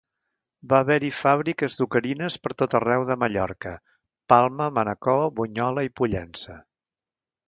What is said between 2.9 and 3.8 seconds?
de Mallorca;